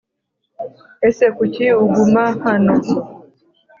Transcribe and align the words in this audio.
ese 1.07 1.25
kuki 1.35 1.65
uguma 1.83 2.23
hano? 2.43 2.75